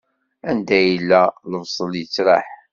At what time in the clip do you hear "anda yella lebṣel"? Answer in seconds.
0.49-1.91